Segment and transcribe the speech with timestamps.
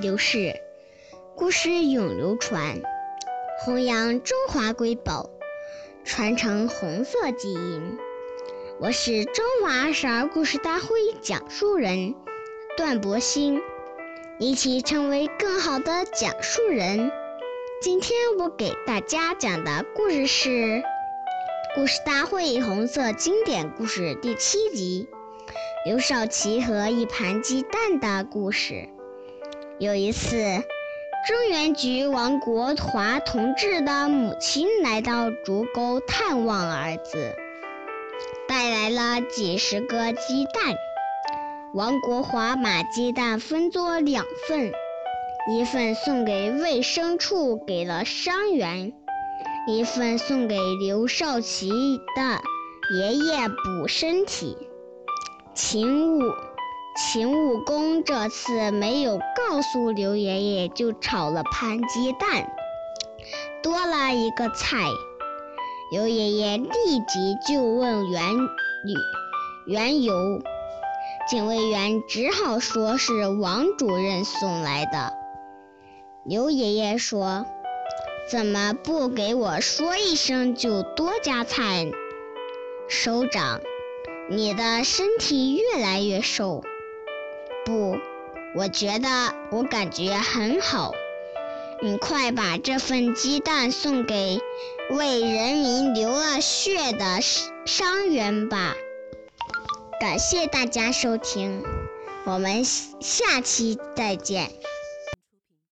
[0.00, 0.54] 流逝，
[1.36, 2.80] 故事永流传，
[3.58, 5.28] 弘扬中华瑰宝，
[6.04, 7.98] 传承红色基因。
[8.80, 10.86] 我是中华少儿故事大会
[11.20, 12.14] 讲述人
[12.78, 13.60] 段博鑫，
[14.38, 17.12] 一起成为更好的讲述人。
[17.82, 20.48] 今天我给大家讲的故事是
[21.74, 25.06] 《故事大会红色经典故事》第七集。
[25.84, 28.88] 刘少奇和一盘鸡蛋的故事。
[29.80, 30.36] 有一次，
[31.26, 37.34] 中原局王国华同志的母亲来到竹沟探望儿子，
[38.46, 40.76] 带来了几十个鸡蛋。
[41.72, 44.70] 王国华把鸡蛋分作两份，
[45.50, 48.92] 一份送给卫生处，给了伤员；
[49.66, 51.70] 一份送给刘少奇
[52.14, 52.42] 的
[52.98, 54.58] 爷爷补身体。
[55.54, 56.34] 秦武
[56.96, 62.50] 秦武公这次没有告诉刘爷爷，就炒了盘鸡蛋，
[63.62, 64.88] 多了一个菜。
[65.92, 66.68] 刘爷爷立
[67.08, 68.22] 即就问原
[68.84, 68.94] 理
[69.66, 70.42] 缘由，
[71.28, 75.12] 警卫员只好说是王主任送来的。
[76.24, 77.46] 刘爷爷说
[78.30, 81.86] ：“怎么不给我说一声就多加菜？”
[82.88, 83.60] 首长。
[84.32, 86.62] 你的身体越来越瘦，
[87.70, 87.96] 不，
[88.56, 89.08] 我觉得
[89.52, 90.92] 我感觉很好。
[91.80, 94.40] 你快把这份鸡蛋送给
[94.90, 97.20] 为人民流了血的
[97.64, 98.74] 伤员吧。
[100.00, 101.62] 感谢大家收听，
[102.24, 104.50] 我们下期再见。